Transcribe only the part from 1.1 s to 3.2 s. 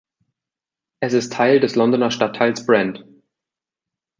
ist Teil des Londoner Stadtteils Brent.